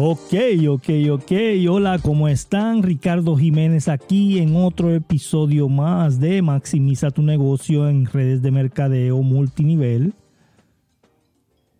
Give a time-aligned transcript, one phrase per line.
[0.00, 0.32] Ok,
[0.68, 1.32] ok, ok.
[1.68, 2.84] Hola, ¿cómo están?
[2.84, 9.20] Ricardo Jiménez aquí en otro episodio más de Maximiza tu negocio en redes de mercadeo
[9.22, 10.14] multinivel.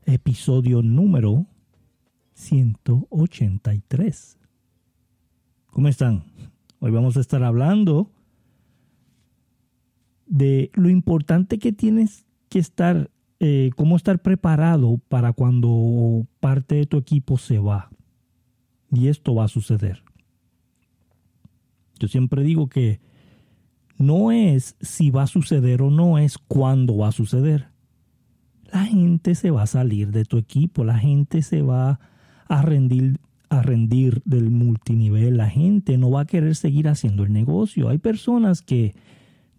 [0.05, 1.47] Episodio número
[2.35, 4.37] 183.
[5.71, 6.25] ¿Cómo están?
[6.81, 8.11] Hoy vamos a estar hablando
[10.27, 16.87] de lo importante que tienes que estar, eh, cómo estar preparado para cuando parte de
[16.87, 17.91] tu equipo se va.
[18.91, 20.03] Y esto va a suceder.
[21.99, 23.01] Yo siempre digo que
[23.99, 27.69] no es si va a suceder o no, es cuándo va a suceder.
[28.73, 31.99] La gente se va a salir de tu equipo, la gente se va
[32.47, 37.33] a rendir, a rendir del multinivel, la gente no va a querer seguir haciendo el
[37.33, 37.89] negocio.
[37.89, 38.95] Hay personas que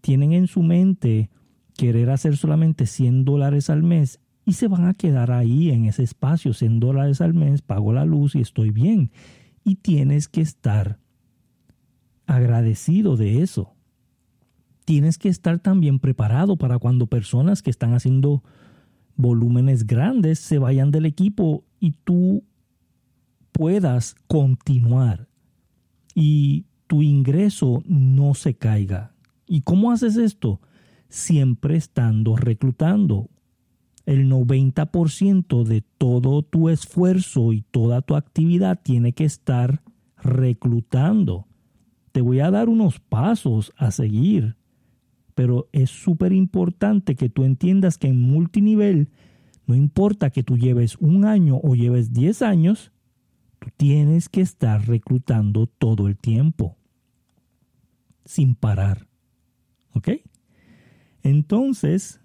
[0.02, 1.30] tienen en su mente
[1.76, 6.04] querer hacer solamente 100 dólares al mes y se van a quedar ahí en ese
[6.04, 9.12] espacio, 100 dólares al mes, pago la luz y estoy bien.
[9.64, 10.98] Y tienes que estar
[12.26, 13.74] agradecido de eso.
[14.86, 18.44] Tienes que estar también preparado para cuando personas que están haciendo
[19.16, 22.44] volúmenes grandes se vayan del equipo y tú
[23.52, 25.28] puedas continuar
[26.16, 29.14] y tu ingreso no se caiga.
[29.46, 30.62] ¿Y cómo haces esto?
[31.08, 33.30] Siempre estando reclutando
[34.10, 39.84] el 90% de todo tu esfuerzo y toda tu actividad tiene que estar
[40.18, 41.46] reclutando.
[42.12, 44.56] Te voy a dar unos pasos a seguir,
[45.36, 49.10] pero es súper importante que tú entiendas que en multinivel,
[49.68, 52.92] no importa que tú lleves un año o lleves 10 años,
[53.60, 56.78] tú tienes que estar reclutando todo el tiempo,
[58.26, 59.08] sin parar.
[59.94, 60.10] ¿Ok?
[61.22, 62.20] Entonces,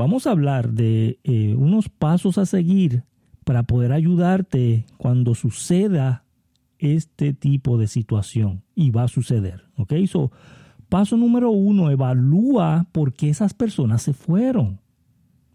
[0.00, 3.04] Vamos a hablar de eh, unos pasos a seguir
[3.44, 6.24] para poder ayudarte cuando suceda
[6.78, 9.64] este tipo de situación y va a suceder.
[9.76, 9.92] ¿Ok?
[10.06, 10.32] So,
[10.88, 14.80] paso número uno, evalúa por qué esas personas se fueron.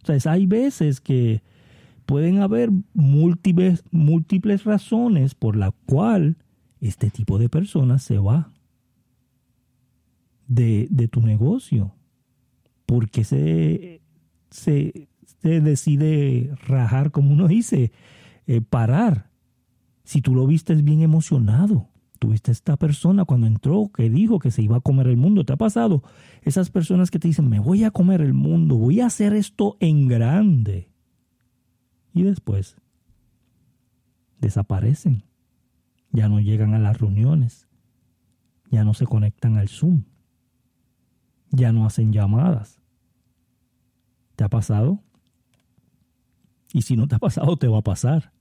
[0.03, 1.41] O sea, hay veces que
[2.05, 3.84] pueden haber múltiples,
[4.63, 6.38] razones por la cual
[6.81, 8.51] este tipo de personas se va
[10.47, 11.95] de, de tu negocio.
[12.85, 14.04] Porque se
[14.55, 15.09] se,
[15.41, 17.91] decide rajar, como uno dice,
[18.47, 19.29] eh, parar.
[20.03, 21.89] Si tú lo viste bien emocionado,
[22.19, 25.53] tuviste esta persona cuando entró que dijo que se iba a comer el mundo, ¿te
[25.53, 26.03] ha pasado?
[26.41, 29.77] Esas personas que te dicen, me voy a comer el mundo, voy a hacer esto
[29.79, 30.89] en grande.
[32.13, 32.77] Y después
[34.39, 35.23] desaparecen,
[36.11, 37.67] ya no llegan a las reuniones,
[38.72, 40.03] ya no se conectan al Zoom,
[41.51, 42.79] ya no hacen llamadas,
[44.35, 45.01] ¿Te ha pasado?
[46.73, 48.34] Y si no te ha pasado, te va a pasar.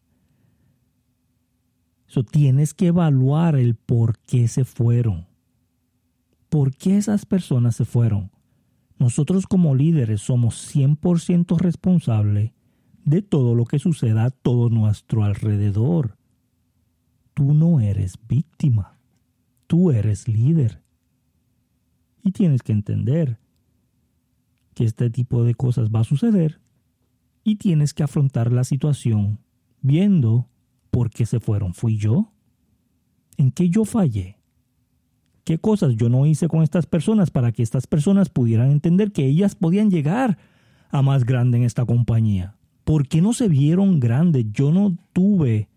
[2.09, 5.27] Eso tienes que evaluar el por qué se fueron.
[6.49, 8.31] ¿Por qué esas personas se fueron?
[8.99, 12.53] Nosotros como líderes somos 100% responsables
[13.05, 16.16] de todo lo que suceda a todo nuestro alrededor.
[17.34, 18.99] Tú no eres víctima,
[19.66, 20.82] tú eres líder.
[22.22, 23.38] Y tienes que entender
[24.75, 26.61] que este tipo de cosas va a suceder
[27.45, 29.39] y tienes que afrontar la situación
[29.81, 30.49] viendo
[30.91, 31.75] por qué se fueron.
[31.75, 32.33] ¿Fui yo?
[33.37, 34.39] ¿En qué yo fallé?
[35.45, 39.27] ¿Qué cosas yo no hice con estas personas para que estas personas pudieran entender que
[39.27, 40.39] ellas podían llegar
[40.91, 42.56] a más grande en esta compañía?
[42.85, 44.47] ¿Por qué no se vieron grandes?
[44.53, 45.69] Yo no tuve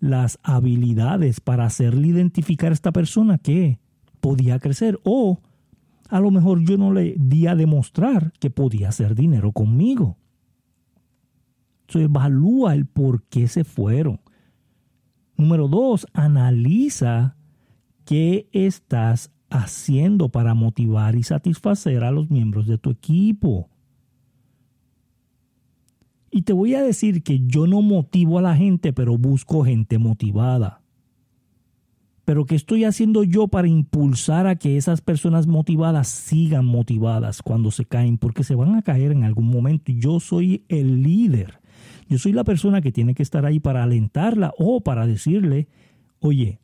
[0.00, 3.78] las habilidades para hacerle identificar a esta persona que
[4.20, 5.40] podía crecer o
[6.12, 10.18] a lo mejor yo no le di a demostrar que podía hacer dinero conmigo.
[11.80, 14.20] Entonces evalúa el por qué se fueron.
[15.38, 17.34] Número dos, analiza
[18.04, 23.70] qué estás haciendo para motivar y satisfacer a los miembros de tu equipo.
[26.30, 29.96] Y te voy a decir que yo no motivo a la gente, pero busco gente
[29.96, 30.81] motivada.
[32.32, 37.70] Pero ¿qué estoy haciendo yo para impulsar a que esas personas motivadas sigan motivadas cuando
[37.70, 38.16] se caen?
[38.16, 39.92] Porque se van a caer en algún momento.
[39.92, 41.60] Yo soy el líder.
[42.08, 45.68] Yo soy la persona que tiene que estar ahí para alentarla o para decirle,
[46.20, 46.58] oye,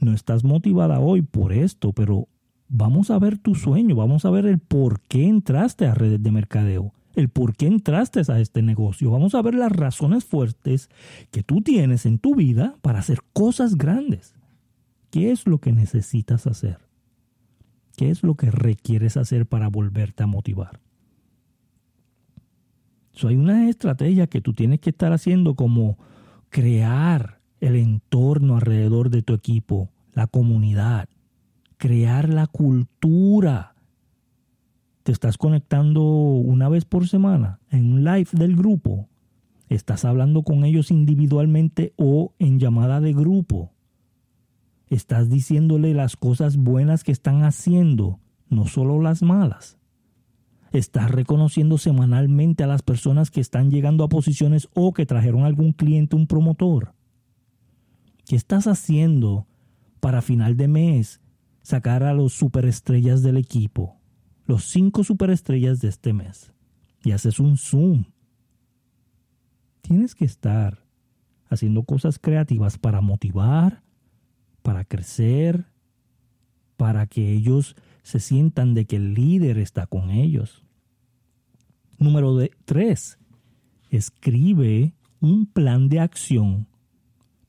[0.00, 2.26] no estás motivada hoy por esto, pero
[2.66, 6.32] vamos a ver tu sueño, vamos a ver el por qué entraste a redes de
[6.32, 10.90] mercadeo, el por qué entraste a este negocio, vamos a ver las razones fuertes
[11.30, 14.34] que tú tienes en tu vida para hacer cosas grandes.
[15.18, 16.78] ¿Qué es lo que necesitas hacer?
[17.96, 20.78] ¿Qué es lo que requieres hacer para volverte a motivar?
[23.26, 25.98] hay una estrategia que tú tienes que estar haciendo como,
[26.50, 31.08] crear el entorno alrededor de tu equipo, la comunidad,
[31.78, 33.74] crear la cultura.
[35.02, 39.08] Te estás conectando una vez por semana en un live del grupo.
[39.68, 43.72] Estás hablando con ellos individualmente o en llamada de grupo.
[44.90, 49.78] Estás diciéndole las cosas buenas que están haciendo, no solo las malas.
[50.72, 55.72] Estás reconociendo semanalmente a las personas que están llegando a posiciones o que trajeron algún
[55.72, 56.94] cliente, un promotor.
[58.26, 59.46] ¿Qué estás haciendo
[60.00, 61.20] para final de mes
[61.62, 63.96] sacar a los superestrellas del equipo?
[64.46, 66.52] Los cinco superestrellas de este mes.
[67.04, 68.04] Y haces un zoom.
[69.80, 70.84] Tienes que estar
[71.48, 73.82] haciendo cosas creativas para motivar,
[74.68, 75.64] para crecer,
[76.76, 80.62] para que ellos se sientan de que el líder está con ellos.
[81.96, 82.36] Número
[82.66, 83.18] 3.
[83.88, 86.66] Escribe un plan de acción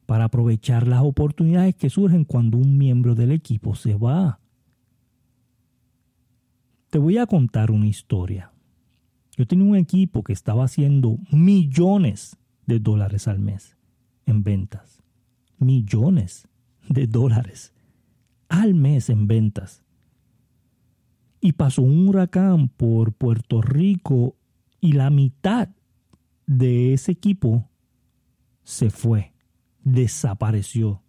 [0.05, 4.39] para aprovechar las oportunidades que surgen cuando un miembro del equipo se va.
[6.89, 8.53] Te voy a contar una historia.
[9.35, 13.75] Yo tenía un equipo que estaba haciendo millones de dólares al mes
[14.25, 15.03] en ventas.
[15.57, 16.48] Millones
[16.89, 17.73] de dólares
[18.49, 19.83] al mes en ventas.
[21.39, 24.35] Y pasó un huracán por Puerto Rico
[24.81, 25.69] y la mitad
[26.45, 27.69] de ese equipo
[28.63, 29.33] se fue
[29.83, 31.01] desapareció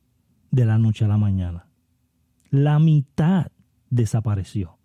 [0.51, 1.67] de la noche a la mañana.
[2.51, 3.51] La mitad
[3.89, 4.79] desapareció.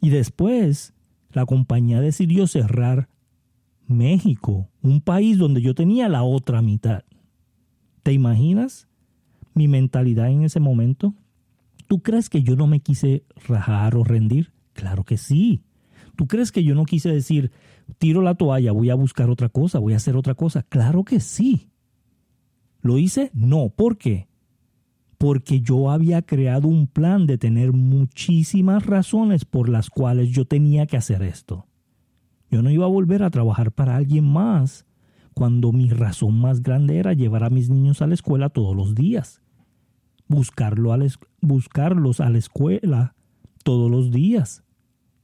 [0.00, 0.94] Y después
[1.30, 3.08] la compañía decidió cerrar
[3.86, 7.04] México, un país donde yo tenía la otra mitad.
[8.02, 8.88] ¿Te imaginas
[9.54, 11.14] mi mentalidad en ese momento?
[11.86, 14.52] ¿Tú crees que yo no me quise rajar o rendir?
[14.72, 15.62] Claro que sí.
[16.16, 17.50] ¿Tú crees que yo no quise decir,
[17.98, 20.62] tiro la toalla, voy a buscar otra cosa, voy a hacer otra cosa?
[20.62, 21.70] Claro que sí.
[22.80, 23.30] ¿Lo hice?
[23.34, 23.70] No.
[23.70, 24.28] ¿Por qué?
[25.18, 30.86] Porque yo había creado un plan de tener muchísimas razones por las cuales yo tenía
[30.86, 31.66] que hacer esto.
[32.50, 34.86] Yo no iba a volver a trabajar para alguien más
[35.34, 38.94] cuando mi razón más grande era llevar a mis niños a la escuela todos los
[38.94, 39.40] días.
[40.28, 40.92] Buscarlos
[42.20, 43.14] a la escuela
[43.64, 44.64] todos los días.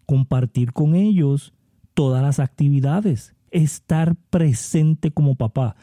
[0.04, 1.54] Compartir con ellos
[1.94, 3.34] todas las actividades.
[3.50, 5.76] Estar presente como papá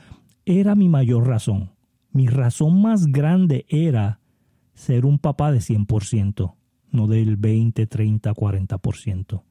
[0.46, 1.72] era mi mayor razón.
[2.12, 4.20] Mi razón más grande era
[4.74, 6.56] ser un papá de 100%,
[6.92, 9.42] no del 20, 30, 40%.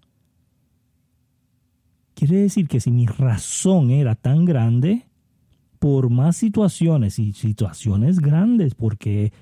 [2.14, 5.06] Quiere decir que si mi razón era tan grande,
[5.78, 9.32] por más situaciones y situaciones grandes, porque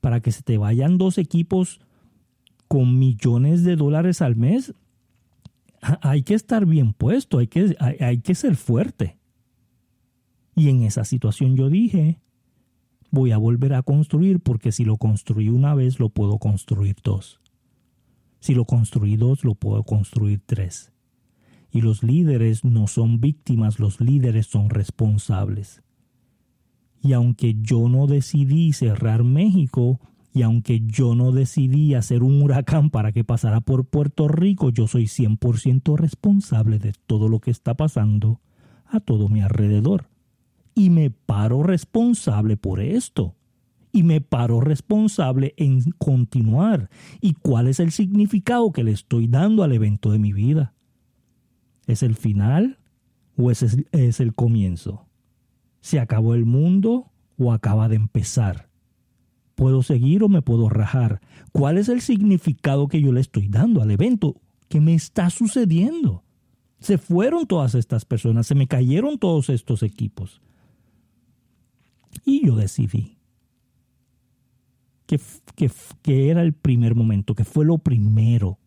[0.00, 1.80] para que se te vayan dos equipos
[2.68, 4.72] con millones de dólares al mes,
[6.00, 9.16] hay que estar bien puesto, hay que, hay que ser fuerte.
[10.54, 12.20] Y en esa situación yo dije,
[13.10, 17.40] voy a volver a construir porque si lo construí una vez lo puedo construir dos.
[18.40, 20.92] Si lo construí dos lo puedo construir tres.
[21.72, 25.82] Y los líderes no son víctimas, los líderes son responsables.
[27.02, 30.00] Y aunque yo no decidí cerrar México,
[30.32, 34.86] y aunque yo no decidí hacer un huracán para que pasara por Puerto Rico, yo
[34.86, 38.40] soy 100% responsable de todo lo que está pasando
[38.86, 40.10] a todo mi alrededor
[40.74, 43.34] y me paro responsable por esto.
[43.92, 46.90] Y me paro responsable en continuar.
[47.20, 50.74] ¿Y cuál es el significado que le estoy dando al evento de mi vida?
[51.90, 52.78] ¿Es el final
[53.36, 55.08] o es, es el comienzo?
[55.80, 58.68] ¿Se acabó el mundo o acaba de empezar?
[59.56, 61.20] ¿Puedo seguir o me puedo rajar?
[61.50, 64.40] ¿Cuál es el significado que yo le estoy dando al evento?
[64.68, 66.22] ¿Qué me está sucediendo?
[66.78, 70.40] Se fueron todas estas personas, se me cayeron todos estos equipos.
[72.24, 73.18] Y yo decidí
[75.06, 75.20] que,
[76.04, 78.59] que, era el primer momento, que fue lo primero.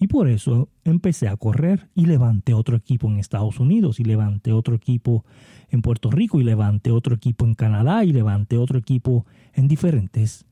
[0.00, 4.52] Y por eso empecé a correr y levanté otro equipo en Estados Unidos y levanté
[4.52, 5.24] otro equipo
[5.70, 10.46] en Puerto Rico y levanté otro equipo en Canadá y levanté otro equipo en diferentes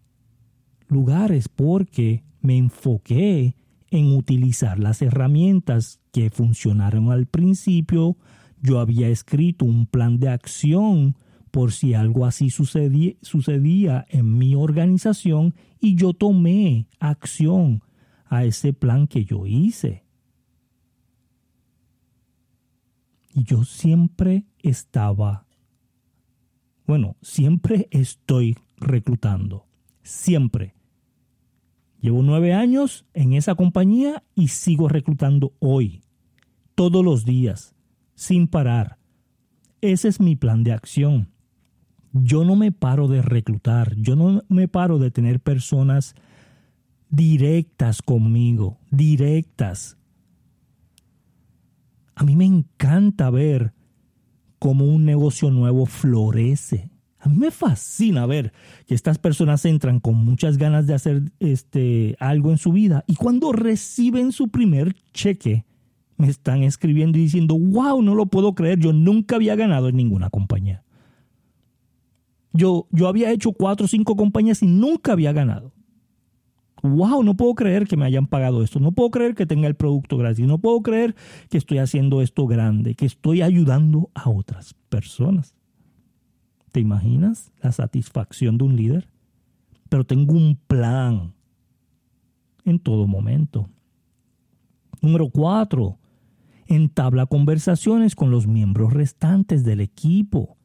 [0.88, 3.54] lugares porque me enfoqué
[3.90, 8.16] en utilizar las herramientas que funcionaron al principio.
[8.60, 11.16] Yo había escrito un plan de acción
[11.50, 17.82] por si algo así sucedía, en mi organización y yo tomé acción
[18.28, 20.04] a ese plan que yo hice.
[23.34, 25.46] Y yo siempre estaba,
[26.86, 29.66] bueno, siempre estoy reclutando,
[30.02, 30.74] siempre.
[32.00, 36.02] Llevo nueve años en esa compañía y sigo reclutando hoy,
[36.74, 37.76] todos los días
[38.16, 38.98] sin parar.
[39.80, 41.28] Ese es mi plan de acción.
[42.12, 46.14] Yo no me paro de reclutar, yo no me paro de tener personas
[47.10, 49.96] directas conmigo, directas.
[52.14, 53.72] A mí me encanta ver
[54.58, 56.90] cómo un negocio nuevo florece.
[57.18, 58.52] A mí me fascina ver
[58.86, 63.16] que estas personas entran con muchas ganas de hacer este, algo en su vida y
[63.16, 65.64] cuando reciben su primer cheque,
[66.16, 69.96] me están escribiendo y diciendo, wow, no lo puedo creer, yo nunca había ganado en
[69.96, 70.82] ninguna compañía.
[72.52, 75.72] Yo, yo había hecho cuatro o cinco compañías y nunca había ganado.
[76.88, 79.74] Wow, no puedo creer que me hayan pagado esto, no puedo creer que tenga el
[79.74, 81.14] producto gratis, no puedo creer
[81.48, 85.54] que estoy haciendo esto grande, que estoy ayudando a otras personas.
[86.72, 89.08] ¿Te imaginas la satisfacción de un líder?
[89.88, 91.32] Pero tengo un plan
[92.64, 93.68] en todo momento.
[95.00, 95.98] Número cuatro,
[96.66, 100.56] entabla conversaciones con los miembros restantes del equipo.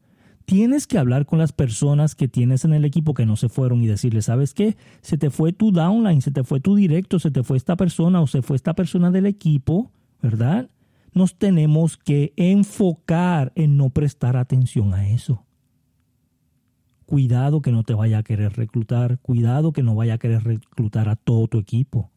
[0.45, 3.81] Tienes que hablar con las personas que tienes en el equipo que no se fueron
[3.81, 4.75] y decirles, ¿sabes qué?
[5.01, 8.21] Se te fue tu downline, se te fue tu directo, se te fue esta persona
[8.21, 10.69] o se fue esta persona del equipo, ¿verdad?
[11.13, 15.45] Nos tenemos que enfocar en no prestar atención a eso.
[17.05, 21.09] Cuidado que no te vaya a querer reclutar, cuidado que no vaya a querer reclutar
[21.09, 22.09] a todo tu equipo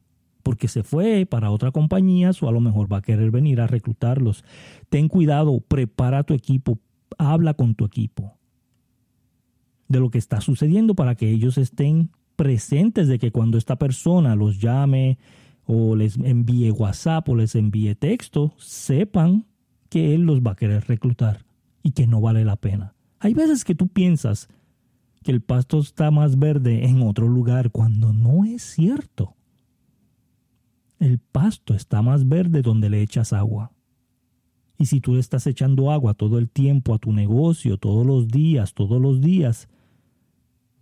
[0.45, 3.67] porque se fue para otra compañía o a lo mejor va a querer venir a
[3.67, 4.45] reclutarlos.
[4.91, 6.79] Ten cuidado, prepara tu equipo,
[7.19, 8.39] habla con tu equipo
[9.89, 14.35] de lo que está sucediendo para que ellos estén presentes de que cuando esta persona
[14.35, 15.19] los llame
[15.67, 19.47] o les envíe WhatsApp o les envíe texto, sepan
[19.89, 21.45] que él los va a querer reclutar
[21.83, 22.95] y que no vale la pena.
[23.21, 24.49] Hay veces que tú piensas
[25.23, 29.37] que el pasto está más verde en otro lugar cuando no es cierto.
[30.99, 33.73] El pasto está más verde donde le echas agua.
[34.79, 38.75] Y si tú estás echando agua todo el tiempo a tu negocio, todos los días,
[38.75, 39.69] todos los días,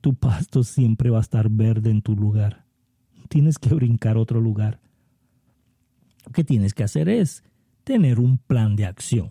[0.00, 2.64] tu pasto siempre va a estar verde en tu lugar.
[3.28, 4.80] Tienes que brincar otro lugar.
[6.26, 7.44] Lo que tienes que hacer es
[7.84, 9.30] tener un plan de acción.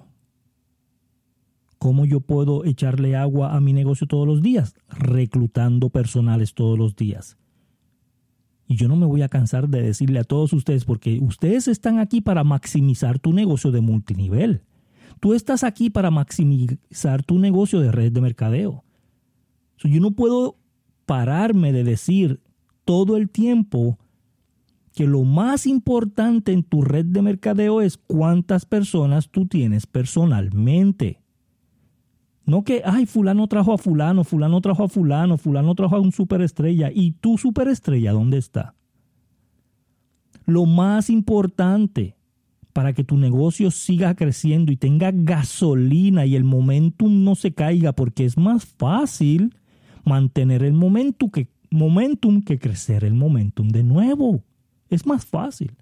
[1.77, 4.75] ¿Cómo yo puedo echarle agua a mi negocio todos los días?
[4.87, 7.37] Reclutando personales todos los días.
[8.71, 11.99] Y yo no me voy a cansar de decirle a todos ustedes, porque ustedes están
[11.99, 14.61] aquí para maximizar tu negocio de multinivel.
[15.19, 18.85] Tú estás aquí para maximizar tu negocio de red de mercadeo.
[19.75, 20.55] yo no puedo
[21.05, 22.39] pararme de decir
[22.85, 23.99] todo el tiempo
[24.95, 31.20] que lo más importante en tu red de mercadeo es cuántas personas tú tienes personalmente.
[32.51, 36.11] No que, ay, fulano trajo a fulano, fulano trajo a fulano, fulano trajo a un
[36.11, 36.91] superestrella.
[36.93, 38.75] ¿Y tu superestrella dónde está?
[40.45, 42.17] Lo más importante
[42.73, 47.93] para que tu negocio siga creciendo y tenga gasolina y el momentum no se caiga,
[47.93, 49.55] porque es más fácil
[50.03, 54.43] mantener el momentum que, momentum que crecer el momentum de nuevo.
[54.89, 55.77] Es más fácil.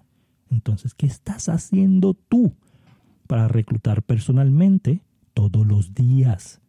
[0.52, 2.54] Entonces, ¿qué estás haciendo tú
[3.26, 5.02] para reclutar personalmente
[5.40, 6.60] todos los días.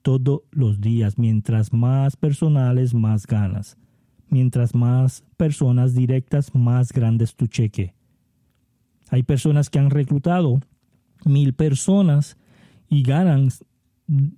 [0.00, 3.76] Todos los días, mientras más personales, más ganas.
[4.28, 7.94] Mientras más personas directas, más grande es tu cheque.
[9.10, 10.60] Hay personas que han reclutado
[11.26, 12.38] mil personas
[12.88, 13.50] y ganan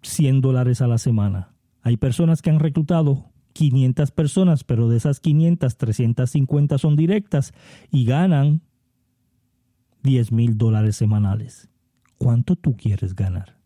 [0.02, 1.54] 100 dólares a la semana.
[1.82, 7.52] Hay personas que han reclutado 500 personas, pero de esas 500, 350 son directas
[7.92, 8.62] y ganan
[10.02, 11.71] 10 mil dólares semanales
[12.22, 13.56] cuánto tú quieres ganar.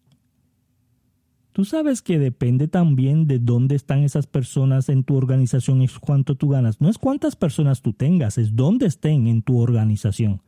[1.53, 6.37] Tú sabes que depende también de dónde están esas personas en tu organización y cuánto
[6.37, 6.81] tú ganas.
[6.81, 10.43] No es cuántas personas tú tengas, es dónde estén en tu organización.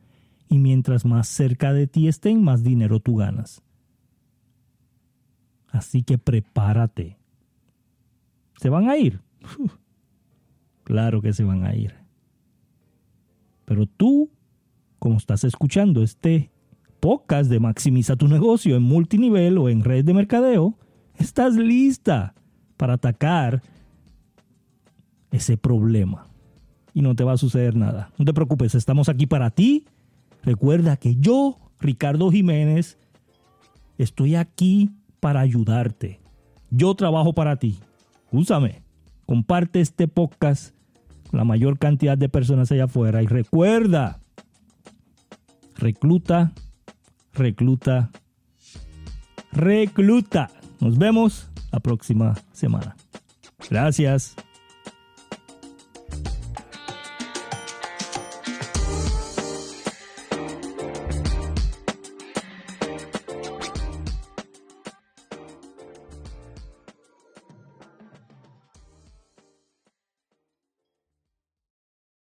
[0.49, 3.61] Y mientras más cerca de ti estén, más dinero tú ganas.
[5.67, 7.19] Así que prepárate.
[8.59, 9.21] ¿Se van a ir?
[10.83, 11.93] claro que se van a ir.
[13.65, 14.31] Pero tú,
[14.97, 16.51] como estás escuchando este
[16.99, 20.77] podcast de Maximiza tu negocio en multinivel o en red de mercadeo,
[21.17, 22.33] estás lista
[22.77, 23.61] para atacar
[25.31, 26.25] ese problema.
[26.93, 28.11] Y no te va a suceder nada.
[28.17, 29.85] No te preocupes, estamos aquí para ti.
[30.43, 32.97] Recuerda que yo, Ricardo Jiménez,
[33.97, 36.19] estoy aquí para ayudarte.
[36.71, 37.79] Yo trabajo para ti.
[38.31, 38.81] Úsame.
[39.25, 40.73] Comparte este podcast
[41.29, 43.21] con la mayor cantidad de personas allá afuera.
[43.21, 44.19] Y recuerda,
[45.75, 46.53] recluta
[47.39, 48.11] recluta,
[49.51, 50.51] recluta.
[50.79, 52.95] Nos vemos la próxima semana.
[53.69, 54.35] Gracias.